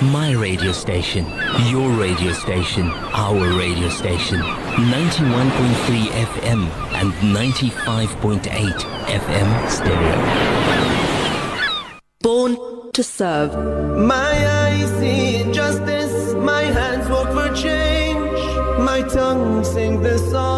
[0.00, 1.26] My radio station,
[1.66, 4.38] your radio station, our radio station.
[4.38, 10.18] 91.3 FM and 95.8 FM stereo.
[12.20, 12.56] Born
[12.92, 13.52] to serve.
[13.98, 18.40] My eyes see justice, my hands work for change,
[18.78, 20.57] my tongue sing the sorrow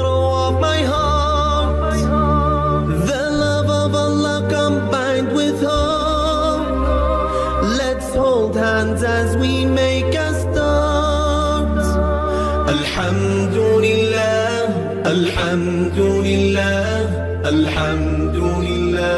[15.50, 19.10] Alhamdulillah, Alhamdulillah.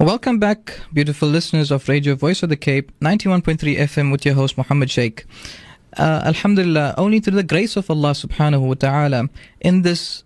[0.00, 4.58] Welcome back, beautiful listeners of Radio Voice of the Cape, 91.3 FM with your host
[4.58, 5.24] Muhammad Sheikh.
[5.96, 9.28] Uh, Alhamdulillah, only through the grace of Allah subhanahu wa ta'ala,
[9.60, 10.24] in this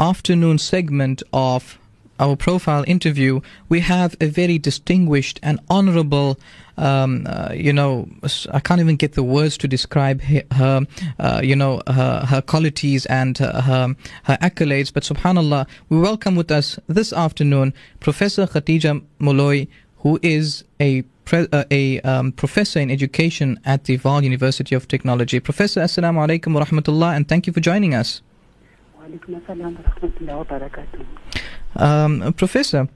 [0.00, 1.78] afternoon segment of
[2.18, 6.38] our profile interview, we have a very distinguished and honorable,
[6.78, 8.08] um, uh, you know,
[8.52, 10.86] I can't even get the words to describe her,
[11.18, 14.92] uh, you know, her, her qualities and her, her, her, accolades.
[14.92, 19.68] But subhanAllah, we welcome with us this afternoon Professor Khadija Moloi,
[19.98, 24.88] who is a pre- uh, a um, professor in education at the Vaal University of
[24.88, 25.40] Technology.
[25.40, 28.22] Professor, assalamu alaikum wa rahmatullah, and thank you for joining us.
[31.76, 32.88] Um, professor,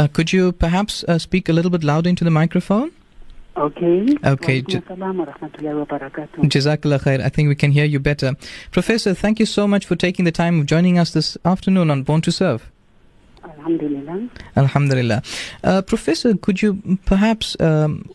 [0.00, 2.90] uh, could you perhaps uh, speak a little bit louder into the microphone?
[3.54, 4.16] Okay.
[4.24, 4.62] Okay.
[4.62, 5.34] Jazakallah
[7.02, 7.20] khair.
[7.20, 8.34] I think we can hear you better.
[8.70, 12.02] Professor, thank you so much for taking the time of joining us this afternoon on
[12.02, 12.70] Born to Serve.
[13.44, 14.30] Alhamdulillah.
[14.56, 15.22] Alhamdulillah.
[15.62, 18.10] Uh, Professor, could you perhaps um,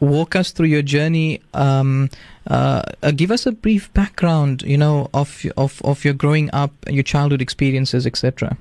[0.00, 1.42] walk us through your journey?
[1.52, 2.08] Um,
[2.46, 6.72] uh, uh, give us a brief background, you know, of of of your growing up,
[6.88, 8.56] your childhood experiences, etc.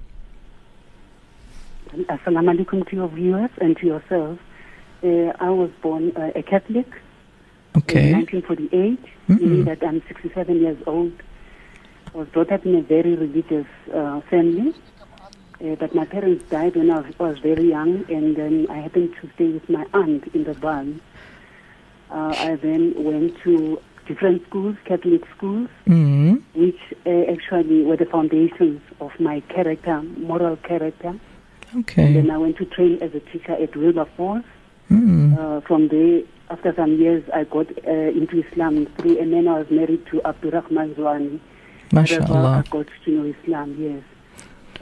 [1.94, 4.40] Assalamu alaikum to your viewers and to yourself
[5.04, 6.88] uh, I was born uh, a Catholic
[7.76, 8.12] in Okay.
[8.14, 9.40] 1948 Mhm.
[9.42, 11.12] meaning that I'm 67 years old
[12.14, 14.74] I was brought up in a very religious uh, family
[15.64, 18.78] uh, but my parents died when I was, I was very young and then I
[18.80, 21.02] happened to stay with my aunt in the barn
[22.10, 28.06] uh, I then went to different schools, Catholic schools, mm which uh, actually were the
[28.06, 31.14] foundations of my character, moral character.
[31.74, 32.14] And Okay.
[32.14, 34.44] then I went to train as a teacher at Wilberforce.
[34.90, 35.38] Mm.
[35.38, 39.60] Uh, from there, after some years, I got uh, into Islam through, and then I
[39.60, 41.40] was married to Abdurrahman Zwani.
[41.94, 42.70] How I MashaAllah.
[42.70, 44.04] got to know Islam, yes.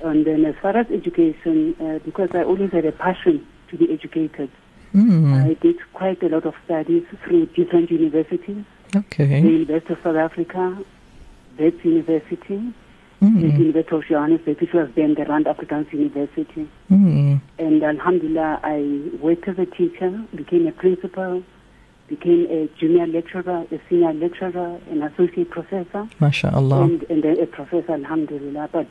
[0.04, 3.92] And then as far as education, uh, because I always had a passion to be
[3.94, 4.50] educated,
[4.96, 5.44] Mm.
[5.46, 8.64] I did quite a lot of studies through different universities.
[8.96, 9.28] Okay.
[9.40, 9.48] The.
[9.48, 10.84] University of South Africa,
[11.60, 12.74] Wits University,
[13.20, 13.60] the Mm.
[13.60, 16.68] University of Johannesburg, which was then the Rand Afrikaans University.
[16.90, 17.42] Mm.
[17.58, 18.80] And Alhamdulillah, I
[19.22, 21.44] worked as a teacher, became a principal,
[22.08, 26.84] became a junior lecturer, a senior lecturer, an associate professor, MashaAllah.
[26.86, 28.70] and, and then a professor, Alhamdulillah.
[28.72, 28.88] But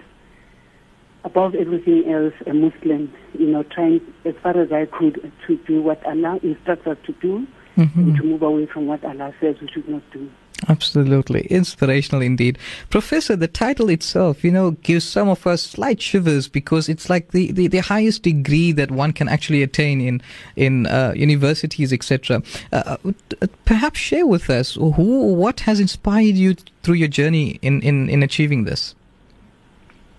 [1.24, 5.80] above everything else, a Muslim, you know, trying as far as I could to do
[5.82, 7.46] what Allah instructs us to do
[7.76, 8.16] and Mhm.
[8.18, 10.28] to move away from what Allah says we should not do.
[10.66, 11.46] Absolutely.
[11.46, 12.58] Inspirational indeed.
[12.90, 17.30] Professor, the title itself, you know, gives some of us slight shivers because it's like
[17.30, 20.20] the, the, the highest degree that one can actually attain in,
[20.56, 22.42] in uh, universities, etc.
[22.72, 27.80] Uh, uh, perhaps share with us who, what has inspired you through your journey in,
[27.82, 28.96] in, in achieving this?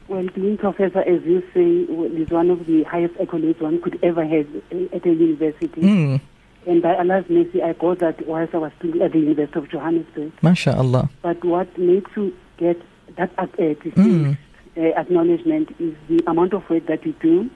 [0.07, 4.25] Well, being professor, as you say, is one of the highest accolades one could ever
[4.25, 5.81] have uh, at a university.
[5.81, 6.21] Mm,
[6.67, 9.69] And by Allah's mercy, I got that whilst I was still at the University of
[9.69, 10.31] Johannesburg.
[10.41, 11.09] MashaAllah.
[11.21, 12.81] But what makes you get
[13.15, 14.37] that uh, Mm.
[14.77, 17.49] uh, acknowledgement is the amount of work that you do,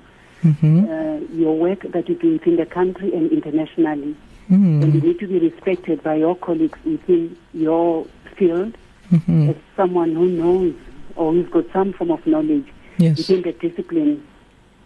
[0.44, 0.86] Mm-hmm.
[0.90, 4.16] uh, your work that you do within the country and internationally.
[4.50, 8.06] And you Mm, need to be respected by your colleagues within your
[8.36, 8.76] field
[9.12, 9.50] mm-hmm.
[9.52, 10.74] as someone who knows
[11.16, 12.66] or who's got some form of knowledge
[12.98, 13.18] Yes.
[13.18, 14.22] within the discipline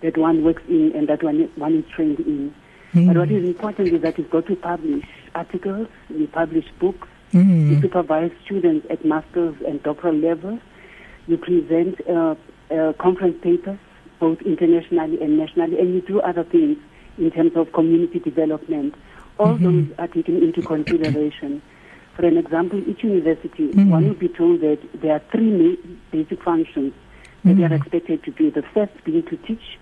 [0.02, 2.54] that one works in and that one, one is trained in.
[3.06, 5.06] But what Mm, important is that you've got to publish
[5.36, 10.60] articles, you publish books, you mm, supervise students at master's and doctoral level,
[11.28, 12.36] you present uh,
[12.74, 13.78] uh, conference papers,
[14.20, 16.78] both internationally and nationally, and you do other things
[17.20, 18.96] in terms of community development.
[19.38, 19.64] All Mhm.
[19.64, 21.62] those are taken into consideration.
[22.16, 23.90] For an example, each university, Mhm.
[23.90, 25.78] one will be told that there are three
[26.12, 26.94] basic functions
[27.46, 27.80] that they are Mhm.
[27.80, 28.50] expected to do.
[28.50, 29.78] The first being to teach,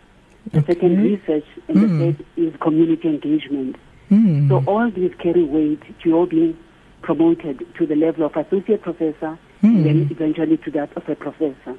[0.51, 0.73] the Okay.
[0.73, 1.81] second research, and Mm.
[1.81, 3.75] the third is community engagement.
[4.11, 4.47] mm.
[4.49, 6.55] So all these carry weight to your being
[7.01, 9.75] promoted to the level of associate professor Mm.
[9.75, 11.75] and then eventually to that of a professor.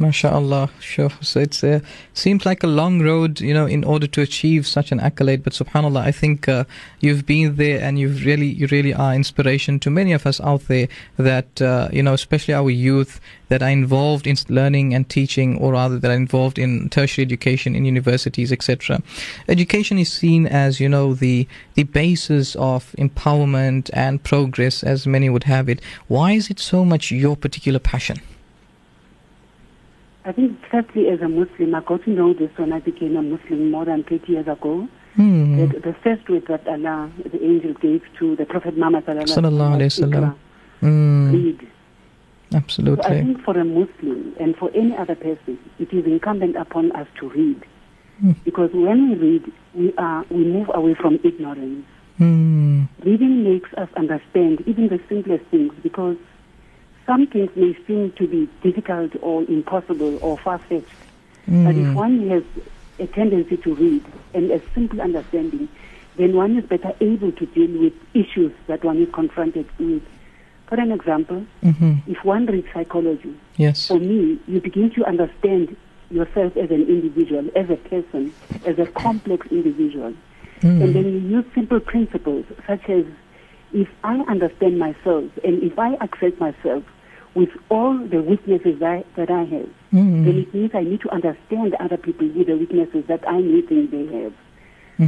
[0.00, 1.10] MashaAllah, sure.
[1.20, 1.78] So it's uh,
[2.12, 5.44] seems like a long road, you know, in order to achieve such an accolade.
[5.44, 6.64] But Subhanallah, I think uh,
[6.98, 10.66] you've been there, and you've really, you really are inspiration to many of us out
[10.66, 10.88] there.
[11.16, 15.72] That uh, you know, especially our youth that are involved in learning and teaching, or
[15.74, 19.00] rather that are involved in tertiary education in universities, etc.
[19.48, 25.30] Education is seen as you know the the basis of empowerment and progress, as many
[25.30, 25.80] would have it.
[26.08, 28.20] Why is it so much your particular passion?
[30.26, 33.22] I think firstly as a Muslim, I got to know this when I became a
[33.22, 34.88] Muslim more than 30 years ago.
[35.16, 35.58] Hmm.
[35.58, 39.92] That the first word that Allah, the angel gave to the Prophet Muhammad Sallallahu Alaihi
[39.92, 40.10] Wasallam.
[40.10, 40.34] Iqra,
[40.82, 41.60] Mm, read.
[41.60, 41.66] So
[42.52, 43.20] I absolutely.
[43.22, 47.28] think for a Muslim and for any other person, it is incumbent upon us to
[47.30, 47.62] read.
[48.20, 48.32] Hmm.
[48.44, 51.86] Because when we read, we, are, we move away from ignorance.
[52.20, 56.16] Mm, Reading makes us understand even the simplest things because
[57.06, 60.86] some things may seem to be difficult or impossible or far-fetched.
[61.46, 62.42] But if mm, one has
[62.98, 65.68] a tendency to read and a simple understanding,
[66.16, 70.02] then one is better able to deal with issues that one is confronted with.
[70.68, 71.98] For an example, mhm.
[72.06, 73.86] if one reads psychology, Yes.
[73.88, 75.76] for me, you begin to understand
[76.10, 78.32] yourself as an individual, as a person,
[78.66, 80.14] as a complex individual.
[80.62, 83.04] And Mm, then you use simple principles such as
[83.74, 86.84] if I understand myself and if I accept myself
[87.34, 91.10] with all the weaknesses that, that I have, then mm, it means I need to
[91.12, 94.32] understand other people with the weaknesses that I may think they have.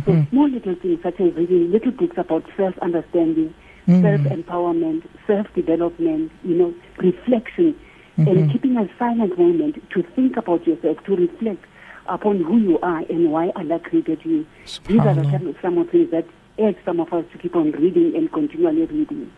[0.05, 3.55] So mhm, small little things such as reading little books about self-understanding,
[3.87, 4.03] Mm.
[4.03, 7.77] self-empowerment, self-development, you know, reflection,
[8.17, 11.65] and keeping a silent moment to think about yourself, to reflect
[12.09, 14.45] upon who you are and why Allah created you.
[14.89, 16.27] These are some, some of the things that
[16.59, 19.31] urge some of us to keep on reading and continually reading.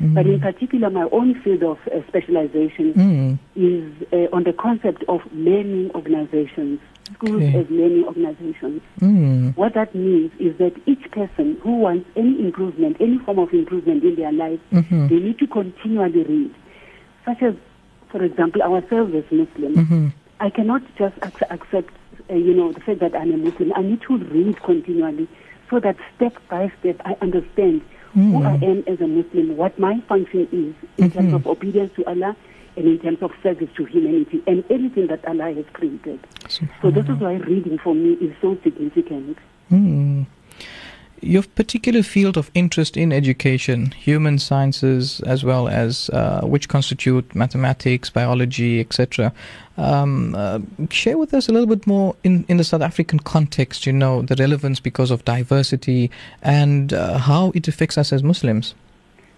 [0.00, 5.04] But in particular, my own field of uh, specialization Mm, is uh, on the concept
[5.08, 6.80] of learning organizations,
[7.14, 7.58] schools Okay.
[7.60, 8.80] as learning organizations.
[9.00, 13.52] mm, What that means is that each person who wants any improvement, any form of
[13.52, 15.08] improvement in their life, Mhm.
[15.10, 16.50] they need to continually read.
[17.26, 17.54] Such as,
[18.10, 19.76] for example, ourselves as Muslims.
[19.76, 20.12] mhm.
[20.40, 21.92] I cannot just ac- accept,
[22.30, 23.72] uh, you know, the fact that I'm a Muslim.
[23.76, 25.28] I need to read continually
[25.68, 27.82] so that step by step I understand
[28.14, 32.04] who I am as a Muslim, what my function is in terms of obedience to
[32.06, 32.36] Allah
[32.76, 36.20] and in terms of service to humanity and everything that Allah has created.
[36.48, 39.38] So this is why reading for me is so significant.
[39.70, 40.26] Mm.
[41.22, 47.34] Your particular field of interest in education, human sciences, as well as uh, which constitute
[47.34, 49.32] mathematics, biology, etc.
[49.76, 53.86] Um, uh, share with us a little bit more in, in the South African context,
[53.86, 56.10] you know, the relevance because of diversity
[56.42, 58.74] and uh, how it affects us as Muslims.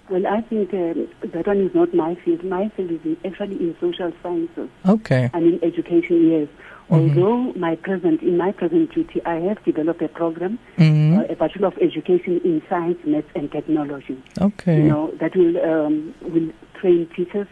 [0.08, 2.44] Well, I think um, that one is not my field.
[2.44, 4.68] My field is in, actually in social sciences.
[4.86, 5.30] Okay.
[5.32, 6.48] I mean education, yes.
[6.92, 11.18] Although my present in my present duty, I have developed a program, Mhm.
[11.18, 14.18] uh, a Bachelor of Education in Science, Maths, and Technology.
[14.40, 14.76] Okay.
[14.82, 17.46] You know that will um, will train teachers,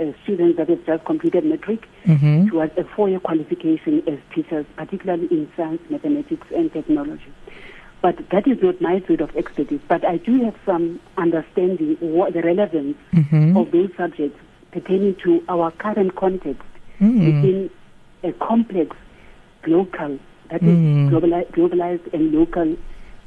[0.00, 2.50] uh, students that have just completed matric Mhm.
[2.50, 7.30] towards a four-year qualification as teachers, particularly in science, mathematics, and technology.
[8.02, 9.80] But that is not my field of expertise.
[9.86, 13.56] But I do have some understanding what the relevance Mhm.
[13.60, 14.38] of those subjects
[14.72, 16.62] pertaining to our current context
[17.00, 17.18] Mm.
[17.26, 17.70] within
[18.22, 18.96] a complex
[19.66, 20.18] local,
[20.50, 21.08] that is Mm.
[21.10, 22.76] globali- globalized and local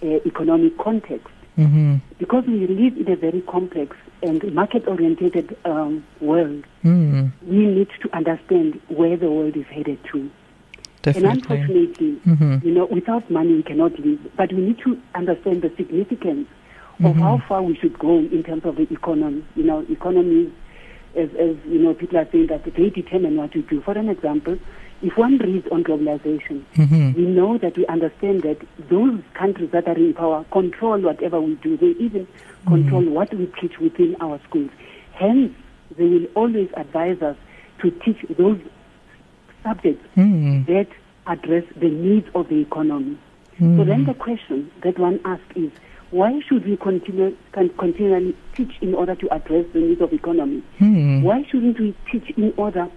[0.03, 1.27] uh, economic context.
[1.57, 1.99] Mhm.
[2.19, 7.31] Because we live in a very complex and market-oriented um, world, Mm.
[7.47, 10.17] we need to understand where the world is headed to.
[10.19, 10.31] And
[11.03, 11.29] Definitely.
[11.31, 12.63] unfortunately, Mhm.
[12.65, 14.19] you know, without money we cannot live.
[14.37, 16.47] But we need to understand the significance
[17.03, 17.19] of Mhm.
[17.21, 19.43] how far we should go in terms of the economy.
[19.55, 20.49] You know, economies,
[21.15, 23.81] as, as you know, people are saying that they determine what we do.
[23.81, 24.57] For an example,
[25.01, 27.15] if one reads on globalization, Mhm.
[27.15, 28.57] we know that we understand that
[28.89, 31.75] those countries that are in power control whatever we do.
[31.77, 32.25] They even
[32.65, 34.69] control what we teach within our schools.
[35.13, 35.51] Hence,
[35.97, 37.35] they will always advise us
[37.79, 38.57] to teach those
[39.63, 40.65] subjects Mm.
[40.67, 40.87] that
[41.27, 43.17] address the needs of the economy.
[43.59, 45.69] So then the question that one asks is,
[46.13, 50.61] why should we continue, con- continually teach in order to address the needs of economy?
[50.79, 51.23] Mm.
[51.23, 52.87] Why shouldn't we teach in order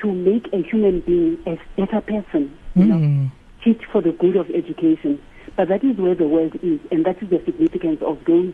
[0.00, 2.50] to make a human being a better person?
[2.74, 3.30] You know, Mm.
[3.62, 5.18] teach for the good of education.
[5.56, 8.52] But that is where the world is, and that is the significance of those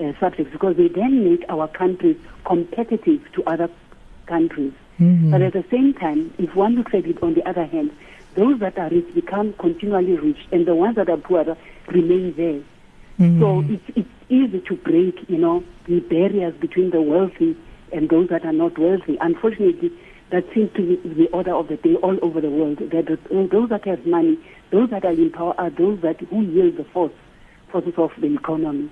[0.00, 3.68] uh, subjects, because they then make our countries competitive to other
[4.26, 4.72] countries.
[5.00, 5.32] Mhm.
[5.32, 7.90] But at the same time, if one looks at it on the other hand,
[8.36, 11.56] those that are rich become continually rich, and the ones that are poor
[11.88, 12.60] remain there.
[13.18, 13.40] Mhm.
[13.40, 17.56] So it's, it's easy to break, you know, the barriers between the wealthy
[17.92, 19.16] and those that are not wealthy.
[19.20, 19.90] Unfortunately,
[20.30, 22.78] that seems to be the order of the day all over the world.
[22.78, 24.38] That the- those that have money,
[24.70, 27.12] those that are in power, are those that who yield the force,
[27.72, 28.88] forces of the economy.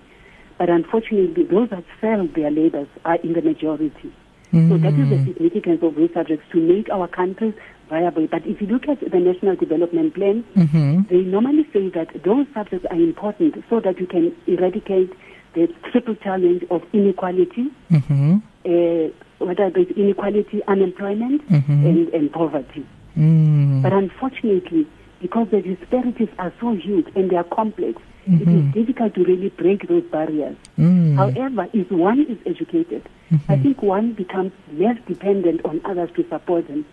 [0.58, 4.12] But unfortunately, those that sell their labors are in the majority.
[4.52, 7.52] So that is the significance of those subjects to make our countries
[7.88, 8.26] viable.
[8.26, 11.02] But if you look at the National Development Plan, Mm-hmm.
[11.08, 15.12] they normally say that those subjects are important so that you can eradicate
[15.54, 18.36] the triple challenge of inequality, Mm-hmm.
[18.66, 21.86] uh, whether there's inequality, unemployment, Mhm.
[21.86, 22.84] and, and poverty.
[23.16, 23.82] Mm.
[23.82, 24.86] But unfortunately,
[25.20, 28.72] because the disparities are so huge and they are complex, it is Mhm.
[28.74, 30.56] difficult to really break those barriers.
[30.78, 31.14] Mm.
[31.16, 33.02] However, if one is educated,
[33.48, 36.84] I think one becomes less dependent on others to support them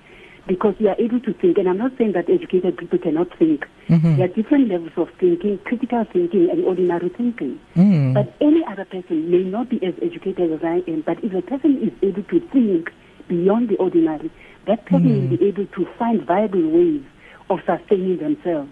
[0.47, 1.57] because you are able to think.
[1.57, 3.65] And I'm not saying that educated people cannot think.
[3.87, 4.17] Mhm.
[4.17, 7.59] There are different levels of thinking, critical thinking and ordinary thinking.
[7.75, 8.13] Mm.
[8.13, 11.41] But any other person may not be as educated as I am, but if a
[11.41, 12.91] person is able to think
[13.29, 14.29] beyond the ordinary,
[14.65, 17.01] that person will be able to find viable ways
[17.49, 18.69] of sustaining themselves.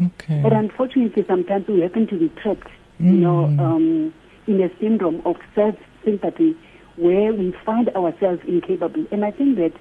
[0.00, 0.40] okay.
[0.42, 2.68] But unfortunately, sometimes we happen to be trapped,
[3.00, 3.58] you know, Mm.
[3.60, 4.12] um,
[4.46, 6.54] in a syndrome of self-sympathy
[6.96, 9.04] where we find ourselves incapable.
[9.10, 9.72] And I think that,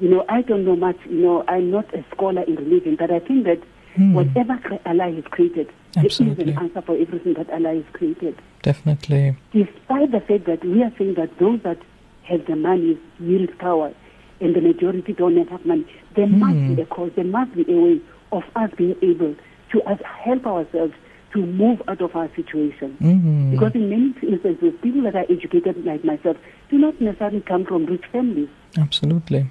[0.00, 3.10] you know, I don't know much, you know, I'm not a scholar in religion, but
[3.10, 3.58] I think that
[3.96, 4.14] Mm.
[4.14, 6.52] whatever Allah has created, there is Absolutely.
[6.54, 8.34] an answer for everything that Allah has created.
[8.62, 9.36] Definitely.
[9.52, 11.76] Despite the fact that we are saying that those that
[12.22, 13.92] have the money yield power
[14.40, 15.84] and the majority don't have money,
[16.16, 16.74] there must Hmm.
[16.74, 18.00] be a cause, there must be a way
[18.32, 19.34] of us being able
[19.72, 20.94] to us help ourselves
[21.34, 22.96] to move out of our situation.
[23.00, 23.50] Mm.
[23.52, 26.36] Because in many instances, people that are educated like myself
[26.70, 28.48] do not necessarily come from rich families.
[28.78, 29.46] Absolutely.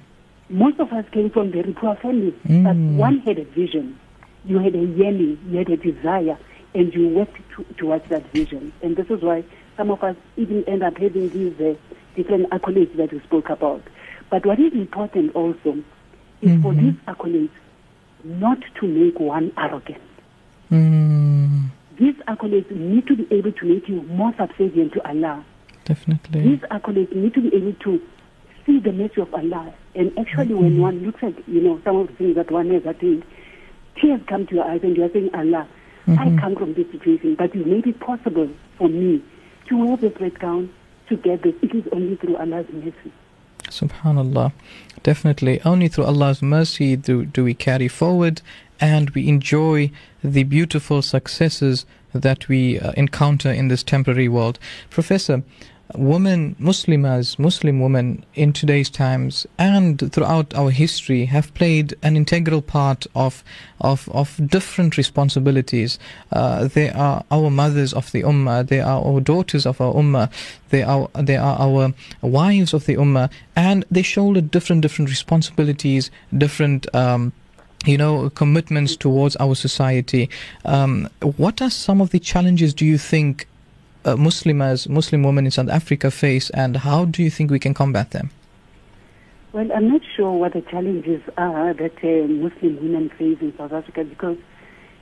[0.52, 2.62] Most of us came from very poor families, Mm.
[2.64, 3.96] but one had a vision.
[4.44, 6.36] You had a yearning, you had a desire,
[6.74, 8.70] and you worked to, towards that vision.
[8.82, 9.44] And this is why
[9.78, 11.74] some of us even end up having these uh,
[12.16, 13.82] different accolades that we spoke about.
[14.28, 15.78] But what is important also
[16.42, 16.80] is for Mhm.
[16.82, 17.50] these accolades
[18.24, 20.02] not to make one arrogant.
[20.70, 21.70] Mm.
[21.98, 25.44] These accolades need to be able to make you more subservient to Allah.
[25.84, 26.40] Definitely.
[26.42, 28.00] These accolades need to be able to
[28.66, 29.72] see the mercy of Allah.
[29.94, 32.84] And actually, when one looks at, you know, some of the things that one has
[32.86, 33.24] attained,
[34.00, 35.68] tears come to your eyes and you are saying, Allah,
[36.08, 39.22] I come from this situation, but you made it possible for me
[39.68, 40.72] to wear this red gown,
[41.08, 41.54] to get this.
[41.62, 43.12] It is only through Allah's mercy.
[43.64, 44.52] Subhanallah.
[45.02, 45.60] Definitely.
[45.64, 48.42] Only through Allah's mercy do, do we carry forward
[48.80, 49.90] and we enjoy
[50.22, 54.58] the beautiful successes that we uh, encounter in this temporary world.
[54.90, 55.42] Professor,
[55.94, 62.62] women, Muslimas, Muslim women in today's times and throughout our history have played an integral
[62.62, 63.44] part of
[63.80, 65.98] of, of different responsibilities.
[66.30, 68.66] Uh, they are our mothers of the ummah.
[68.66, 70.30] They are our daughters of our ummah.
[70.70, 76.10] They are they are our wives of the ummah, and they shoulder different different responsibilities,
[76.36, 76.92] different.
[76.94, 77.32] Um,
[77.84, 80.30] you know, commitments towards our society.
[80.64, 83.48] Um, what are some of the challenges do you think
[84.04, 87.74] uh, Muslimas, Muslim women in South Africa face, and how do you think we can
[87.74, 88.30] combat them?
[89.52, 93.72] Well, I'm not sure what the challenges are that uh, Muslim women face in South
[93.72, 94.38] Africa because,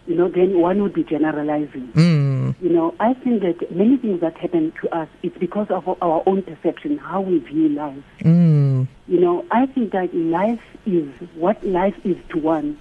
[0.09, 1.87] you know, then one would be generalizing.
[1.95, 5.87] Mm, You know, I think that many things that happen to us, it's because of
[6.03, 8.03] our own perception, how we view life.
[8.23, 12.77] mm, You know, I think that life is, what life is to one,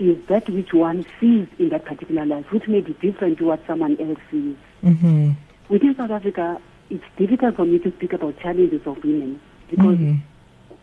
[0.00, 3.60] is that which one sees in that particular life, which may be different to what
[3.66, 4.56] someone else sees.
[4.82, 5.32] mm-hmm,
[5.68, 9.38] Within South Africa, it's difficult for me to speak about challenges of women
[9.70, 10.18] because mm,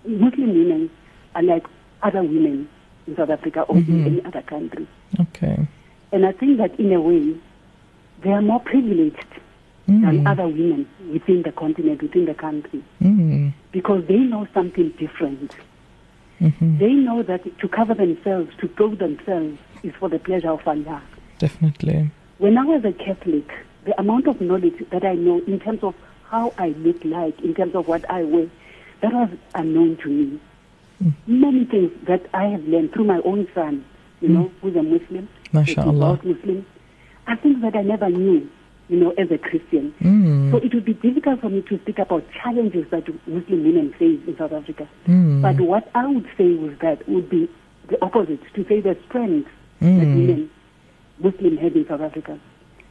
[0.06, 0.90] Muslim women
[1.36, 1.66] are like
[2.04, 2.70] other women
[3.08, 3.90] in South Africa or Mhm.
[3.90, 4.88] in any other country.
[5.20, 5.58] okay.
[6.14, 7.36] And I think that in a way,
[8.24, 9.18] they are more privileged
[9.88, 14.90] than Mm, other women within the continent, within the country, mm, because they know something
[15.00, 15.56] different.
[16.42, 20.68] Mhm, They know that to cover themselves, to clothe themselves, is for the pleasure of
[20.68, 21.02] Allah.
[21.40, 22.10] definitely.
[22.40, 23.48] When I was a Catholic,
[23.86, 25.96] the amount of knowledge that I know in terms of
[26.30, 28.48] how I look like, in terms of what I wear,
[29.02, 30.40] that was unknown to me.
[31.28, 33.86] Many things that I have learned through my own son,
[34.22, 36.24] you know, who's a Muslim, a MashaAllah.
[36.24, 36.66] Muslim,
[37.28, 38.50] are things that I never knew,
[38.90, 39.94] you know, as a Christian.
[40.02, 43.94] Mm, So it would be difficult for me to speak about challenges that Muslim women
[44.00, 44.88] face in South Africa.
[45.08, 47.50] mm, But what I would say with that would be
[47.90, 49.50] the opposite, to say the strength
[49.82, 50.16] that Mm.
[50.16, 50.50] women,
[51.20, 52.38] Muslim have in South Africa.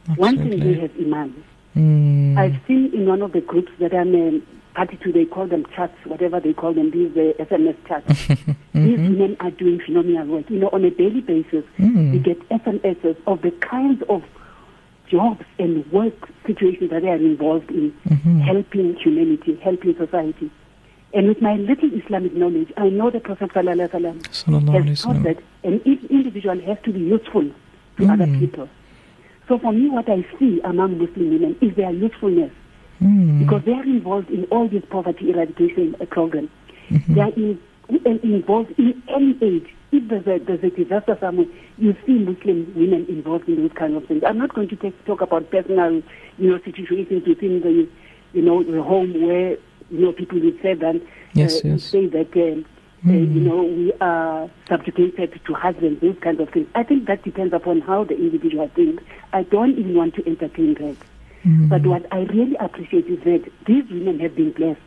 [0.09, 0.21] Absolutely.
[0.21, 1.43] One thing they have iman.
[1.75, 4.39] Mm, I've seen in one of the groups that I'm a
[4.75, 8.27] party to, they call them chats, whatever they call them, these uh, SMS chats.
[8.73, 10.49] These women are doing phenomenal work.
[10.51, 12.11] You know, on a daily basis, Mm.
[12.11, 14.21] we get SMSs of the kinds of
[15.09, 16.13] jobs and work
[16.45, 18.41] situations that they are involved in, Mhm.
[18.41, 20.49] helping humanity, helping society.
[21.13, 23.79] And with my little Islamic knowledge, I know the Prophet Sallallahu
[24.89, 27.45] has taught that an each individual has to be useful
[27.97, 28.39] to other Mm.
[28.39, 28.67] people.
[29.47, 32.51] So for me, what I see among Muslim women is their usefulness
[33.01, 33.39] Mm.
[33.39, 36.49] because they are involved in all these poverty eradication programs.
[36.91, 37.15] Mhm.
[37.15, 37.57] They are in,
[38.05, 39.69] in- involved in any age.
[39.91, 41.45] If there's a, there's a disaster somewhere,
[41.77, 44.23] you see Muslim women involved in those kind of things.
[44.25, 46.01] I'm not going to take, talk about personal,
[46.37, 47.87] you know, situations within the,
[48.33, 49.51] you know, the home where,
[49.89, 51.01] you know, people would say that,
[51.33, 51.83] Yes, uh, yes.
[51.83, 53.35] say that, um, uh, Mm.
[53.35, 56.67] you know, we are subjugated to husbands, those kinds of things.
[56.73, 59.03] I think that depends upon how the individual thinks.
[59.33, 60.97] I don't even want to entertain that.
[61.45, 61.69] Mm.
[61.69, 64.81] But what I really appreciate is that these women have been blessed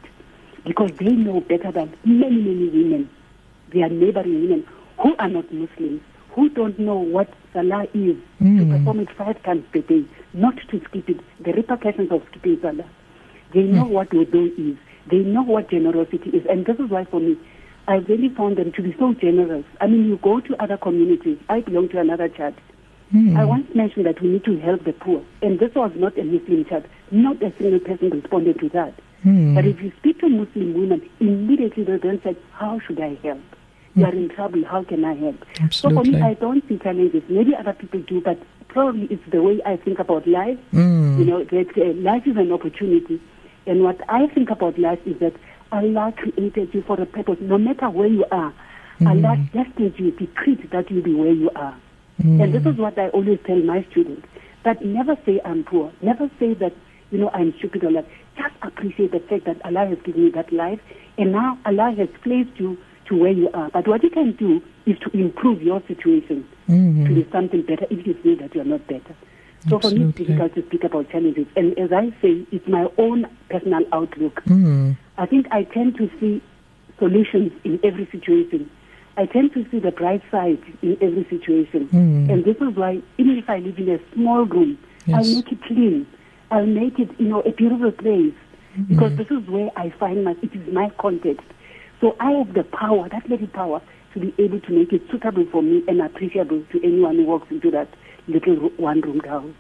[0.66, 3.08] because they know better than many, many women,
[3.72, 4.66] their neighboring women
[5.00, 8.70] who are not Muslims, who don't know what Salah is, to Mm.
[8.70, 10.04] perform it five times per day,
[10.34, 12.84] not to skip it, the repercussions of skipping Salah.
[13.52, 14.76] They know what wudu is.
[15.10, 16.46] They know what generosity is.
[16.46, 17.36] And this is why for me,
[17.88, 19.64] I really found them to be so generous.
[19.80, 21.38] I mean, you go to other communities.
[21.48, 22.54] I belong to another church.
[23.12, 23.36] Mm.
[23.36, 26.22] I once mentioned that we need to help the poor, and this was not a
[26.22, 26.84] Muslim church.
[27.10, 28.94] Not a single person responded to that.
[29.26, 29.56] Mm.
[29.56, 33.40] But if you speak to Muslim women, immediately they then say, "How should I help?
[33.94, 34.64] You are in trouble.
[34.64, 35.72] How can I help?" Absolutely.
[35.72, 37.22] So for me, I don't see challenges.
[37.28, 40.58] Maybe other people do, but probably it's the way I think about life.
[40.72, 41.18] Mm.
[41.18, 43.20] You know, that uh, life is an opportunity,
[43.66, 45.34] and what I think about life is that
[45.72, 47.38] Allah created you for a purpose.
[47.40, 48.52] No matter where you are,
[49.06, 51.76] Allah destined you, decreed that you be where you are.
[52.22, 52.42] Mm.
[52.42, 54.26] And this is what I always tell my students
[54.64, 56.74] that never say I'm poor, never say that
[57.10, 58.08] you know I'm stupid or like.
[58.36, 60.80] Just appreciate the fact that Allah has given you that life,
[61.18, 62.78] and now Allah has placed you
[63.10, 63.68] to where you are.
[63.70, 67.06] But what you can do is to improve your situation Mhm.
[67.06, 69.14] to be something better if you feel that you are not better.
[69.68, 71.46] So for me, it's difficult to speak about challenges.
[71.54, 74.42] And as I say, it's my own personal outlook.
[74.48, 74.96] Mm.
[75.18, 76.40] I think I tend to see
[76.98, 78.70] solutions in every situation.
[79.18, 81.88] I tend to see the bright side in every situation.
[81.92, 82.30] Mm.
[82.32, 85.16] And this is why, even if I live in a small room, Yes.
[85.26, 86.06] I'll make it clean.
[86.50, 88.34] I'll make it, you know, a beautiful place.
[88.78, 88.94] Mm-hmm.
[88.94, 91.46] Because this is where I find my, it is my context.
[92.00, 93.82] So I have the power, that little power,
[94.14, 97.50] to be able to make it suitable for me and appreciable to anyone who walks
[97.50, 97.88] into that
[98.26, 99.54] little one room house.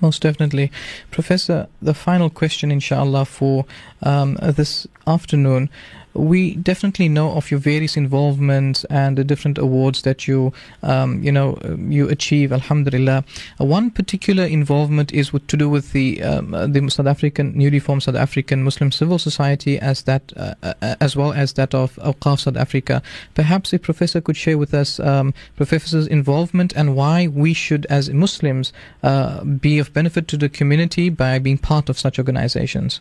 [0.00, 0.70] Most definitely.
[1.10, 3.66] Professor, the final question, inshallah, for
[4.02, 5.68] um, this afternoon.
[6.14, 11.30] We definitely know of your various involvements and the different awards that you, um, you
[11.30, 12.52] know, uh, you achieve.
[12.52, 13.24] Alhamdulillah.
[13.60, 17.56] Uh, one particular involvement is with, to do with the um, uh, the South African
[17.56, 21.74] newly formed South African Muslim Civil Society, as that uh, uh, as well as that
[21.74, 23.02] of Awqaf South Africa.
[23.34, 28.10] Perhaps if Professor could share with us um, Professor's involvement and why we should, as
[28.10, 33.00] Muslims, uh, be of benefit to the community by being part of such organizations.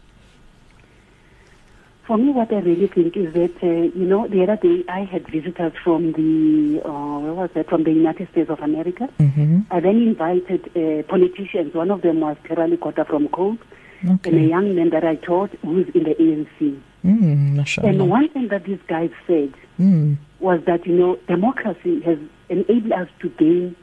[2.10, 5.02] For me, what I really think is that, uh, you know, the other day I
[5.02, 9.08] had visitors from the, uh, where was that, from the United States of America.
[9.20, 9.60] Mm-hmm.
[9.70, 11.76] I then invited uh, politicians.
[11.76, 13.60] One of them was Terali Kota from Cold,
[14.02, 16.82] and a young man that I taught who's in the ANC.
[17.06, 17.84] Mm.
[17.84, 22.18] And one thing that these guys said Mm, was that, you know, democracy has
[22.50, 23.76] enabled us to gain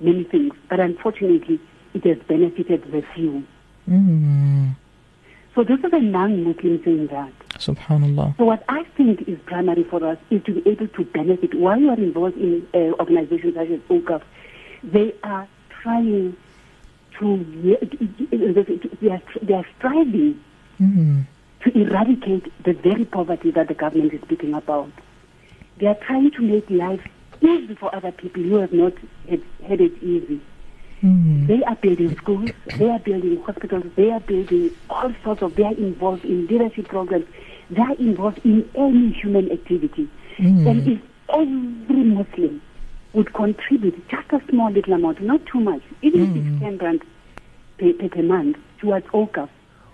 [0.00, 1.60] many things, but unfortunately,
[1.92, 3.44] it has benefited the few.
[3.88, 4.74] mm,
[5.54, 7.32] So this is a non-Muslim saying that.
[7.58, 8.36] subhanallah.
[8.38, 11.54] So what I think is primary for us is to be able to benefit.
[11.54, 14.22] While you are involved in uh, organizations such as Awqaf,
[14.82, 15.46] they are
[15.82, 16.36] trying
[17.18, 17.76] to,
[19.00, 20.42] they are, they are striving
[20.80, 21.24] Mm,
[21.62, 24.90] to eradicate the very poverty that the government is speaking about.
[25.78, 27.00] They are trying to make life
[27.40, 28.92] easy for other people who have not
[29.28, 30.40] had, had it easy.
[31.04, 35.54] Mm, They are building schools, they are building hospitals, they are building all sorts of,
[35.54, 37.26] they are involved in leadership programs,
[37.70, 40.08] they are involved in any human activity.
[40.38, 40.66] Mm.
[40.66, 42.62] And if every Muslim
[43.12, 47.02] would contribute just a small little amount, not too much, even if it's 10 rand
[47.78, 49.50] per, per, per month towards Awqaf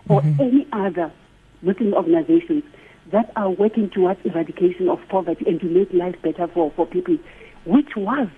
[0.08, 1.10] or any other
[1.62, 2.62] Muslim organizations
[3.10, 7.16] that are working towards eradication of poverty and to make life better for, for people,
[7.64, 8.28] which was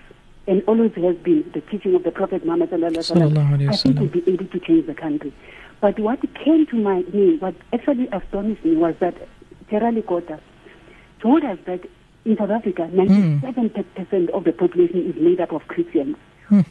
[0.47, 3.75] and always has been the teaching of the Prophet Muhammad sallallahu alaihi wasallam, Sallallahu I
[3.75, 5.33] think we'll be able to change the country.
[5.81, 9.15] But what came to my me, what actually astonished me was that
[9.69, 10.39] Terali Kota
[11.21, 11.81] told us that
[12.25, 16.15] in South Africa, 97% of the population is made up of Christians.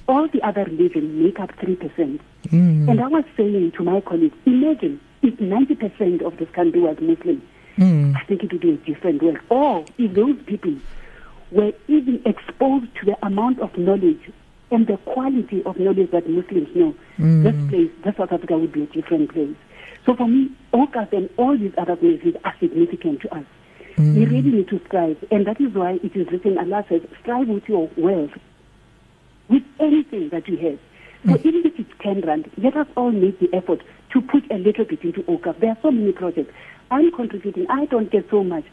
[0.07, 2.21] All the other religions make up 3%.
[2.49, 6.97] mm, And I was saying to my colleagues, imagine if 90% of this country was
[7.01, 7.43] Muslim,
[7.77, 9.39] mm, I think it would be a different world.
[9.49, 10.75] Or if those people
[11.53, 14.33] were even exposed to the amount of knowledge
[14.71, 17.43] and the quality of knowledge that Muslims know, mm.
[17.43, 19.55] this place, this South Africa would be a different place.
[20.07, 23.45] So for me, Awqaf and all these other places are significant to us.
[23.99, 24.31] We mm.
[24.31, 25.23] really need to strive.
[25.31, 28.33] And that is why it is written, Allah says, strive with your wealth,
[29.49, 30.79] with anything that you have.
[31.27, 31.47] So mm.
[31.47, 34.87] even if it's 10 rand, let us all make the effort to put a little
[34.87, 35.61] bit into Awqaf.
[35.61, 36.53] There are so many projects.
[36.91, 37.67] I'm contributing.
[37.69, 38.65] I don't get so much.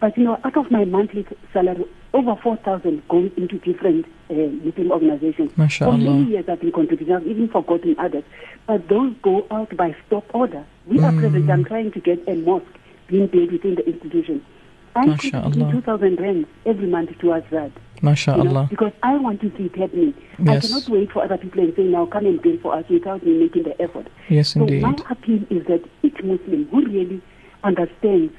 [0.00, 1.84] But, you know, out of my monthly salary,
[2.14, 5.52] over 4,000 goes into different uh, Muslim organizations.
[5.52, 6.02] For MashaAllah.
[6.02, 7.14] many years I've been contributing.
[7.14, 8.24] I've even forgotten others.
[8.66, 10.64] But those go out by stop order.
[10.86, 11.50] We are present.
[11.50, 12.66] I'm trying to get a mosque
[13.08, 14.44] being built within the institution.
[14.94, 17.72] I'm contributing 2,000 rand every month towards that.
[18.00, 20.14] You know, because I want to see it happening.
[20.38, 20.64] Yes.
[20.64, 23.24] I cannot wait for other people and say, now come and build for us without
[23.24, 24.06] me making the effort.
[24.28, 24.82] Yes, so indeed.
[24.82, 27.20] my appeal is that each Muslim who really
[27.64, 28.32] understands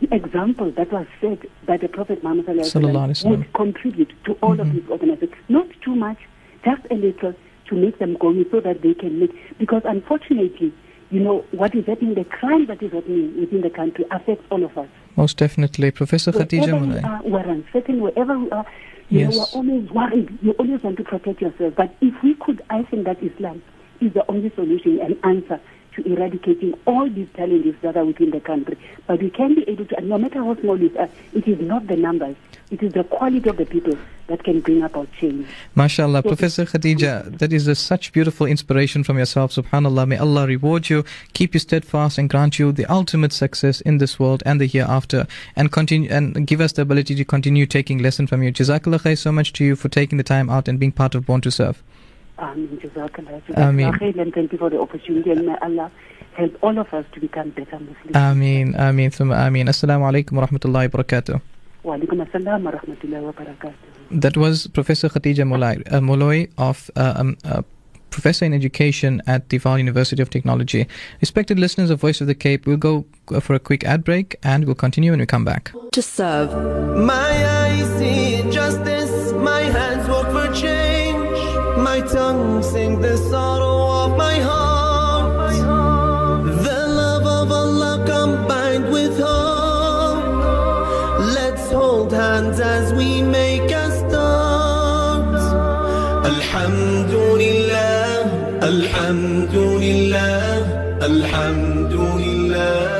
[0.00, 3.38] the example that was said by the Prophet Muhammad Sallallahu Sallallahu Alaihi Alaihi Wasallam Wasallam.
[3.38, 4.76] would contribute to all of mm-hmm.
[4.78, 5.34] these organizations.
[5.48, 6.18] Not too much,
[6.64, 7.34] just a little
[7.68, 9.32] to make them going so that they can make.
[9.58, 10.72] Because unfortunately,
[11.10, 14.64] you know, what is happening, the crime that is happening within the country affects all
[14.64, 14.88] of us.
[15.16, 15.90] Most definitely.
[15.90, 17.04] Professor Khadija Wherever we Moloi.
[17.04, 18.00] are, we're uncertain.
[18.02, 18.66] Wherever we are,
[19.08, 19.34] you Yes.
[19.34, 20.38] know, we're always worried.
[20.42, 21.74] You always want to protect yourself.
[21.76, 23.62] But if we could, I think that Islam
[24.00, 25.60] is the only solution and answer
[25.96, 28.78] to eradicating all these challenges that are within the country.
[29.06, 31.60] But we can be able to, and no matter how small it is, it is
[31.60, 32.36] not the numbers.
[32.68, 35.46] It is the quality of the people that can bring about change.
[35.76, 36.26] MashaAllah.
[36.26, 39.52] Professor Khadija, that is a such beautiful inspiration from yourself.
[39.52, 40.08] Subhanallah.
[40.08, 44.18] May Allah reward you, keep you steadfast, and grant you the ultimate success in this
[44.18, 45.28] world and the hereafter.
[45.54, 48.52] And continue and give us the ability to continue taking lesson from you.
[48.52, 51.24] Jazakallah khair so much to you for taking the time out and being part of
[51.24, 51.80] Born to Serve.
[52.38, 52.78] Amin.
[52.82, 53.42] Jazakallah.
[53.56, 53.92] Ameen.
[53.92, 55.30] Jazakallah khair, And thank you for the opportunity.
[55.30, 55.90] And may Allah
[56.34, 58.14] help all of us to become better Muslims.
[58.14, 58.74] Ameen.
[58.76, 59.10] Ameen.
[59.10, 59.66] Thumma Ameen.
[59.68, 61.40] Assalamu alaikum wa rahmatullahi wa barakatuh.
[61.82, 63.74] Wa alaikum assalam wa rahmatullahi wa barakatuh.
[64.10, 67.62] That was Professor Khadija Moloi, uh, Moloi of uh, um, uh,
[68.10, 70.86] Professor in Education at the Vaal University of Technology.
[71.20, 74.36] Respected listeners of Voice of the Cape, we'll go uh, for a quick ad break
[74.42, 75.72] and we'll continue when we come back.
[75.92, 76.50] to serve.
[81.86, 85.54] My tongue sing the sorrow of my heart.
[86.66, 90.24] The love of Allah combined with hope.
[91.38, 95.36] Let's hold hands as we make a start.
[96.32, 98.10] Alhamdulillah,
[98.72, 100.34] Alhamdulillah,
[101.10, 102.96] Alhamdulillah.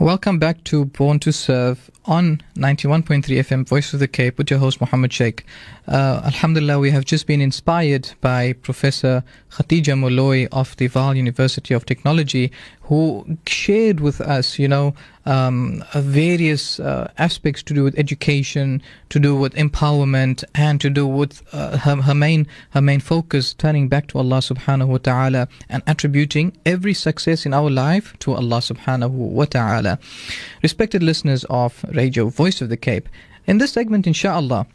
[0.00, 4.58] Welcome back to Born to Serve on 91.3 FM Voice of the Cape with your
[4.58, 5.44] host Muhammad Sheikh.
[5.86, 11.74] Uh, Alhamdulillah, we have just been inspired by Professor Khadija Moloi of the Vaal University
[11.74, 12.50] of Technology,
[12.82, 18.82] who shared with us, you know, um, uh, various uh, aspects to do with education,
[19.08, 23.54] to do with empowerment, and to do with uh, her, her main her main focus
[23.54, 28.34] turning back to Allah Subhanahu wa Taala and attributing every success in our life to
[28.34, 29.98] Allah Subhanahu wa Taala.
[30.62, 33.08] Respected listeners of Radio Voice of the Cape,
[33.46, 34.66] in this segment, inshallah.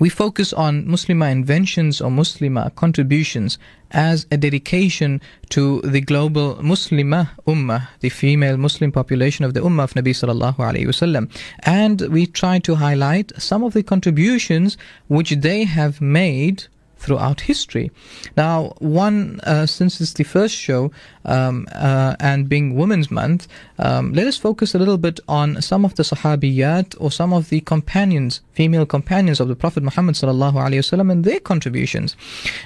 [0.00, 3.58] We focus on Muslimah inventions or Muslimah contributions
[3.90, 9.84] as a dedication to the global Muslimah Ummah, the female Muslim population of the Ummah
[9.84, 11.30] of Nabi sallallahu alaihi wasallam,
[11.64, 16.68] and we try to highlight some of the contributions which they have made
[17.02, 17.90] throughout history.
[18.36, 20.92] Now, one, uh, since it's the first show
[21.24, 25.84] um, uh, and being Women's Month, um, let us focus a little bit on some
[25.84, 30.54] of the Sahabiyat or some of the companions, female companions of the Prophet Muhammad sallallahu
[30.54, 32.16] wasallam and their contributions.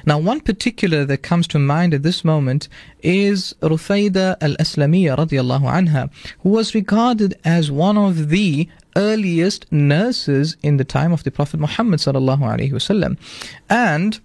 [0.05, 2.68] Now, one particular that comes to mind at this moment
[3.03, 10.85] is Rufayda al-Aslamiyya anha, who was regarded as one of the earliest nurses in the
[10.85, 13.18] time of the Prophet Muhammad sallallahu alaihi wasallam,
[13.68, 14.20] and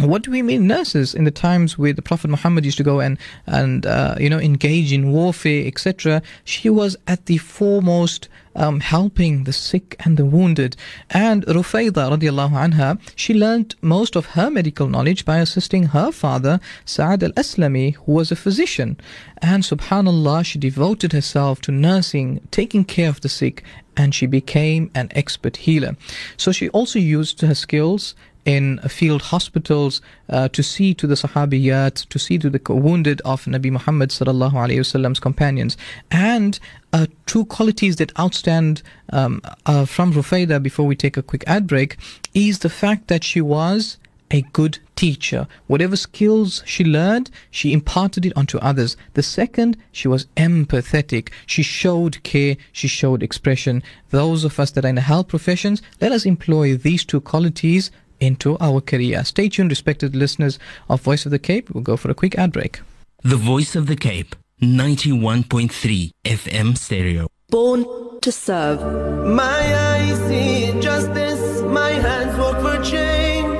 [0.00, 0.66] what do we mean?
[0.66, 4.28] Nurses in the times where the prophet muhammad used to go and and uh, you
[4.28, 10.16] know engage in warfare etc she was at the foremost um, helping the sick and
[10.16, 10.76] the wounded.
[11.10, 16.58] And Rufayda radiallahu anha she learned most of her medical knowledge by assisting her father
[16.84, 18.98] Sa'ad al-Aslami who was a physician.
[19.38, 23.62] And subhanallah she devoted herself to nursing taking care of the sick
[23.96, 25.96] and she became an expert healer.
[26.36, 28.14] So she also used her skills
[28.46, 33.44] in field hospitals uh, to see to the Sahabiyat, to see to the wounded of
[33.44, 35.76] Nabi Muhammad sallallahu alaihi wasallam's companions,
[36.10, 36.58] and
[36.92, 38.82] uh, two qualities that outstand
[39.12, 41.98] um, uh, from Rufayda before we take a quick ad break
[42.32, 43.98] is the fact that she was
[44.30, 45.46] a good teacher.
[45.66, 48.96] Whatever skills she learned, she imparted it onto others.
[49.14, 51.30] The second, she was empathetic.
[51.46, 53.82] She showed care, she showed expression.
[54.10, 57.90] Those of us that are in the health professions, let us employ these two qualities
[58.20, 59.24] into our career.
[59.24, 61.70] Stay tuned, respected listeners of Voice of the Cape.
[61.70, 62.80] We'll go for a quick ad break.
[63.22, 67.28] The Voice of the Cape, 91.3 FM stereo.
[67.48, 67.84] Born
[68.20, 68.80] to serve.
[69.26, 73.58] My eyes see injustice, my hands work for change,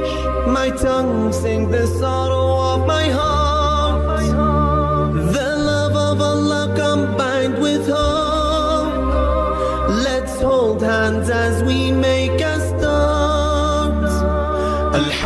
[0.49, 2.26] my tongue sing the sorrow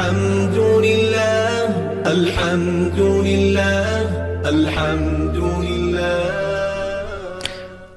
[0.00, 1.68] Alhamdulillah,
[2.06, 7.42] Alhamdulillah, Alhamdulillah.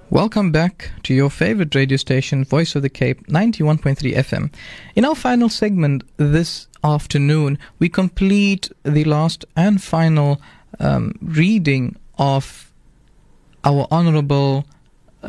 [0.09, 4.51] Welcome back to your favorite radio station, Voice of the Cape, 91.3 FM.
[4.97, 10.41] In our final segment this afternoon, we complete the last and final
[10.81, 12.69] um, reading of
[13.63, 14.65] our Honorable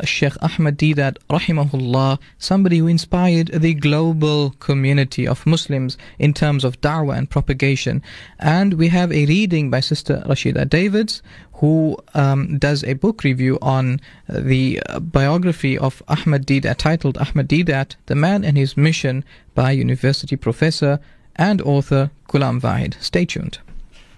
[0.03, 6.81] Sheikh Ahmad Deedat, rahimahullah, somebody who inspired the global community of Muslims in terms of
[6.81, 8.01] da'wah and propagation.
[8.39, 11.21] And we have a reading by Sister Rashida Davids,
[11.53, 17.47] who um, does a book review on uh, the biography of Ahmad Deedat, titled Ahmad
[17.47, 20.99] Deedat, The Man and His Mission, by university professor
[21.35, 23.01] and author Goolam Vahed.
[23.01, 23.59] Stay tuned.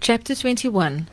[0.00, 1.08] Chapter 21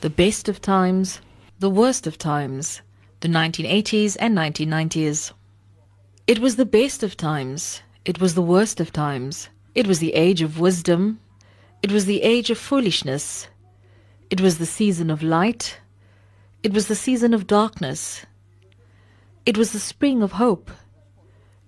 [0.00, 1.20] The Best of Times,
[1.58, 2.80] The Worst of Times,
[3.20, 5.32] the 1980s and 1990s.
[6.28, 9.48] It was the best of times, it was the worst of times.
[9.74, 11.18] It was the age of wisdom,
[11.82, 13.48] it was the age of foolishness.
[14.30, 15.80] It was the season of light,
[16.62, 18.24] it was the season of darkness.
[19.44, 20.70] It was the spring of hope,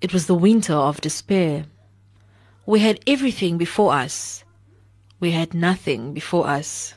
[0.01, 1.67] it was the winter of despair.
[2.65, 4.45] We had everything before us,
[5.19, 6.95] we had nothing before us.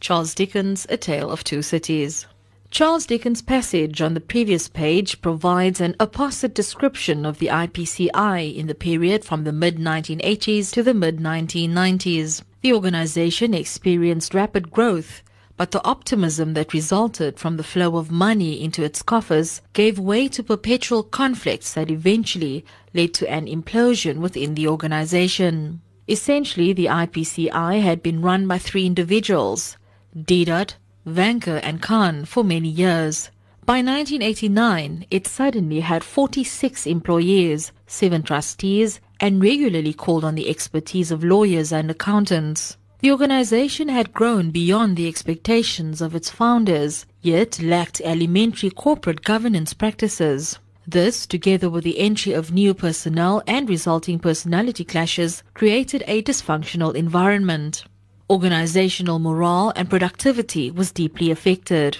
[0.00, 2.26] Charles Dickens, A Tale of Two Cities.
[2.74, 8.66] Charles Dickens' passage on the previous page provides an apposite description of the IPCI in
[8.66, 12.42] the period from the mid 1980s to the mid 1990s.
[12.62, 15.22] The organization experienced rapid growth,
[15.56, 20.26] but the optimism that resulted from the flow of money into its coffers gave way
[20.26, 25.80] to perpetual conflicts that eventually led to an implosion within the organization.
[26.08, 29.76] Essentially, the IPCI had been run by three individuals
[30.16, 30.74] Deedat,
[31.06, 33.30] Vanker, and Khan for many years.
[33.66, 41.10] By 1989, it suddenly had 46 employees, 7 trustees, and regularly called on the expertise
[41.10, 42.76] of lawyers and accountants.
[43.00, 49.74] The organization had grown beyond the expectations of its founders, yet lacked elementary corporate governance
[49.74, 50.58] practices.
[50.86, 56.94] This, together with the entry of new personnel and resulting personality clashes, created a dysfunctional
[56.94, 57.84] environment.
[58.30, 61.98] Organizational morale and productivity was deeply affected.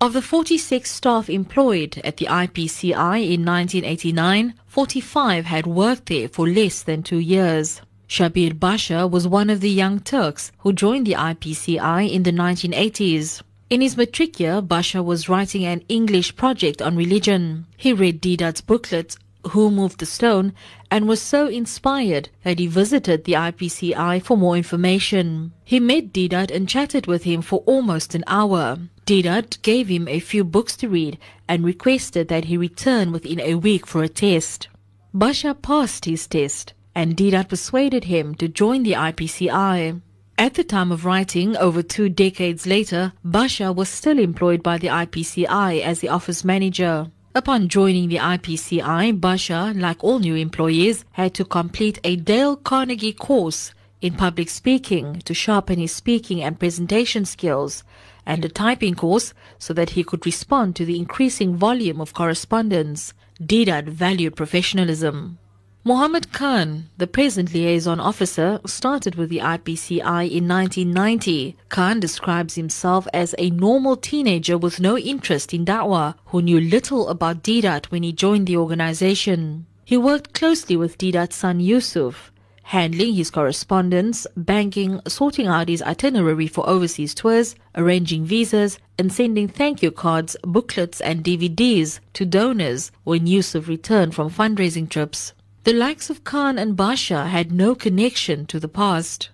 [0.00, 6.48] Of the 46 staff employed at the IPCI in 1989, 45 had worked there for
[6.48, 7.80] less than two years.
[8.08, 13.42] Shabir Basha was one of the young Turks who joined the IPCI in the 1980s.
[13.70, 17.66] In his matric year, Basha was writing an English project on religion.
[17.76, 19.16] He read Deedat's booklet,
[19.50, 20.52] Who Moved the Stone,
[20.90, 25.52] and was so inspired that he visited the IPCI for more information.
[25.64, 28.78] He met Deedat and chatted with him for almost an hour.
[29.04, 33.56] Deedat gave him a few books to read and requested that he return within a
[33.56, 34.68] week for a test.
[35.12, 40.00] Basha passed his test, and Deedat persuaded him to join the IPCI.
[40.38, 44.88] At the time of writing, over two decades later, Basha was still employed by the
[44.88, 47.10] IPCI as the office manager.
[47.34, 53.14] Upon joining the IPCI, Basha, like all new employees, had to complete a Dale Carnegie
[53.14, 57.84] course in public speaking to sharpen his speaking and presentation skills,
[58.26, 63.14] and a typing course so that he could respond to the increasing volume of correspondence.
[63.40, 65.38] Deedat valued professionalism.
[65.84, 71.56] Mohammed Khan, the present liaison officer, started with the IPCI in 1990.
[71.70, 77.08] Khan describes himself as a normal teenager with no interest in da'wah, who knew little
[77.08, 79.66] about Deedat when he joined the organization.
[79.84, 82.30] He worked closely with Deedat's son Yusuf,
[82.62, 89.48] handling his correspondence, banking, sorting out his itinerary for overseas tours, arranging visas, and sending
[89.48, 95.32] thank you cards, booklets, and DVDs to donors when Yusuf returned from fundraising trips.
[95.64, 99.28] The likes of Khan and Basha had no connection to the past.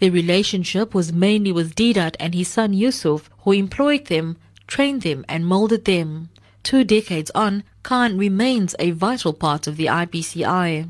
[0.00, 5.24] Their relationship was mainly with Deedat and his son Yusuf, who employed them, trained them,
[5.28, 6.28] and molded them.
[6.64, 10.88] Two decades on, Khan remains a vital part of the IPCI.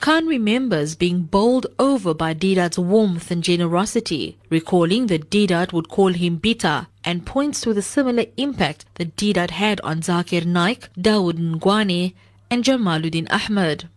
[0.00, 6.14] Khan remembers being bowled over by Deedat's warmth and generosity, recalling that Deedat would call
[6.14, 11.38] him Bita and points to the similar impact that Deedat had on Zakir Naik, Dawood
[11.38, 12.14] Ngwane,
[12.50, 13.88] and Jamaluddin Ahmed.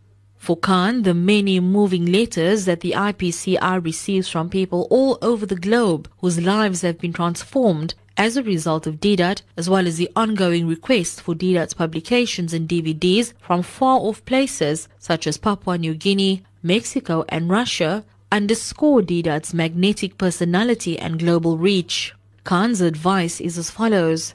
[0.47, 5.57] For Khan, the many moving letters that the IPCI receives from people all over the
[5.57, 10.09] globe whose lives have been transformed As a result of Deedat, as well as the
[10.15, 15.93] ongoing requests for Deedat's publications and DVDs from far off places such as Papua New
[15.93, 22.13] Guinea, Mexico, and Russia, underscore Deedat's magnetic personality and global reach.
[22.45, 24.33] Khan's advice is as follows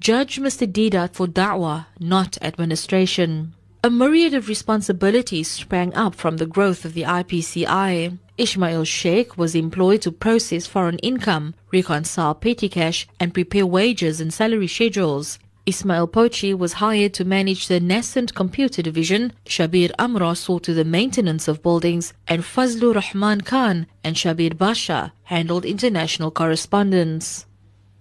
[0.00, 0.66] Judge Mr.
[0.66, 3.54] Deedat for da'wah, not administration.
[3.84, 8.18] A myriad of responsibilities sprang up from the growth of the IPCI.
[8.36, 14.34] Ismail Sheikh was employed to process foreign income, reconcile petty cash, and prepare wages and
[14.34, 15.38] salary schedules.
[15.64, 20.84] Ismail Pochi was hired to manage the nascent computer division, Shabir Amra saw to the
[20.84, 27.46] maintenance of buildings, and Fazlur Rahman Khan and Shabir Basha handled international correspondence.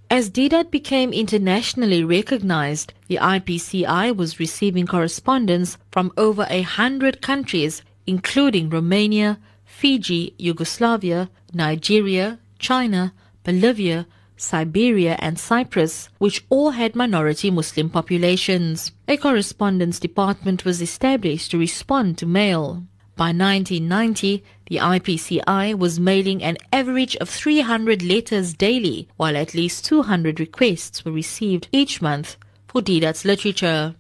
[0.10, 7.82] As Deedat became internationally recognized, the IPCI was receiving correspondence from over a hundred countries,
[8.06, 17.90] including Romania, Fiji, Yugoslavia, Nigeria, China, Bolivia, Siberia, and Cyprus, which all had minority Muslim
[17.90, 18.94] populations.
[19.10, 22.84] A correspondence department was established to respond to mail.
[23.18, 29.86] By 1990, the IPCI was mailing an average of 300 letters daily, while at least
[29.86, 33.96] 200 requests were received each month for Deedat's literature.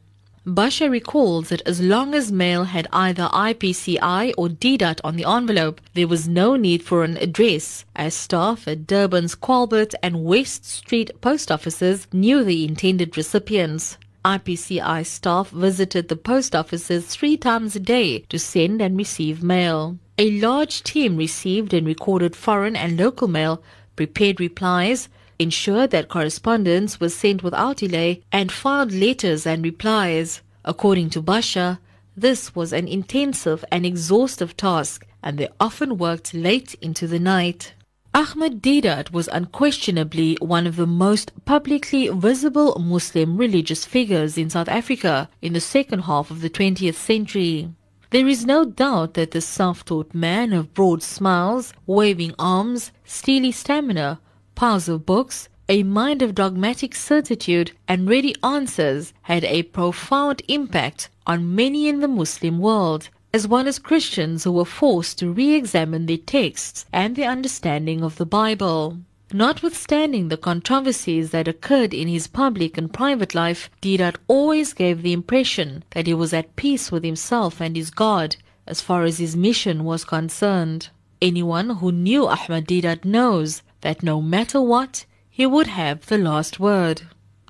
[0.46, 5.82] Basha recalls that as long as mail had either IPCI or Deedat on the envelope,
[5.96, 11.10] there was no need for an address, as staff at Durban's Qualbert and West Street
[11.22, 13.98] post offices knew the intended recipients.
[14.26, 19.98] IPCI staff visited the post offices three times a day to send and receive mail.
[20.18, 23.62] A large team received and recorded foreign and local mail,
[23.96, 30.42] prepared replies, ensured that correspondence was sent without delay, and filed letters and replies.
[30.66, 31.80] According to Basha,
[32.16, 37.74] this was an intensive and exhaustive task, and they often worked late into the night.
[38.18, 44.68] Ahmed Deedat was unquestionably one of the most publicly visible Muslim religious figures in South
[44.68, 47.70] Africa in the second half of the 20th century.
[48.10, 54.20] There is no doubt that the self-taught man of broad smiles, waving arms, steely stamina,
[54.56, 61.12] piles of books, a mind of dogmatic certitude and ready answers had a profound impact
[61.28, 66.06] on many in the Muslim world, as well as Christians who were forced to re-examine
[66.06, 68.98] their texts and their understanding of the Bible.
[69.34, 75.12] Notwithstanding the controversies that occurred in his public and private life, Deedat always gave the
[75.12, 79.36] impression that he was at peace with himself and his God as far as his
[79.36, 80.90] mission was concerned.
[81.22, 86.60] Anyone who knew Ahmad Deedat knows that no matter what, he would have the last
[86.60, 87.02] word.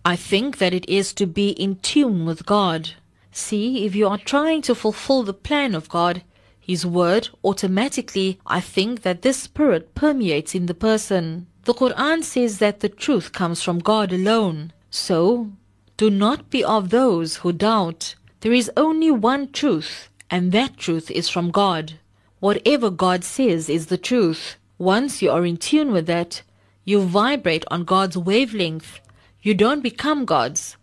[0.03, 2.91] I think that it is to be in tune with God.
[3.37, 6.23] See, if you are trying to fulfill the plan of God,
[6.59, 11.45] His word, automatically, I think that this spirit permeates in the person.
[11.65, 14.73] The Quran says that the truth comes from God alone.
[14.89, 15.51] So,
[15.97, 18.15] do not be of those who doubt.
[18.39, 21.99] There is only one truth, and that truth is from God.
[22.39, 24.55] Whatever God says is the truth.
[24.79, 26.41] Once you are in tune with that,
[26.85, 28.99] you vibrate on God's wavelength.
[29.43, 30.76] You don't become God's,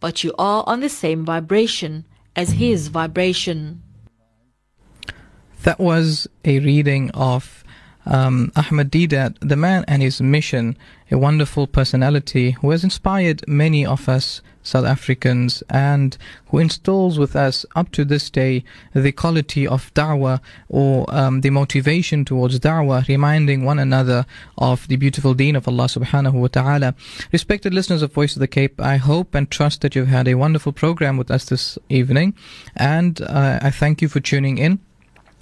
[0.00, 2.04] but you are on the same vibration
[2.36, 3.82] as His vibration.
[5.62, 7.64] That was a reading of
[8.08, 10.76] um, Ahmed Deedat, the man and his mission,
[11.10, 16.16] a wonderful personality who has inspired many of us South Africans and
[16.48, 21.50] who installs with us up to this day the quality of da'wah or um, the
[21.50, 24.26] motivation towards da'wah, reminding one another
[24.58, 26.94] of the beautiful deen of Allah subhanahu wa ta'ala.
[27.32, 30.34] Respected listeners of Voice of the Cape, I hope and trust that you've had a
[30.34, 32.34] wonderful program with us this evening
[32.76, 34.80] and uh, I thank you for tuning in.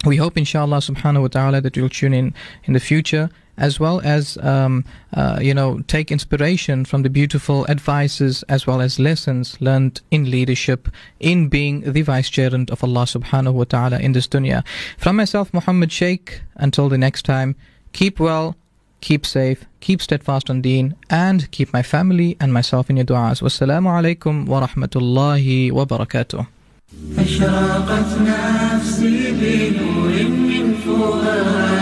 [0.05, 2.33] We hope, inshallah, subhanahu wa ta'ala, that you'll tune in
[2.65, 7.65] in the future as well as um, uh, you know take inspiration from the beautiful
[7.67, 13.53] advices as well as lessons learned in leadership in being the vicegerent of Allah subhanahu
[13.53, 14.63] wa ta'ala in this dunya.
[14.97, 17.55] From myself, Muhammad Sheikh, until the next time,
[17.93, 18.55] keep well,
[19.01, 23.41] keep safe, keep steadfast on deen, and keep my family and myself in your du'as.
[23.41, 26.47] Wassalamu alaikum wa rahmatullahi wa barakatuh.
[27.17, 31.76] أشرقت نفسي بنور من فؤادي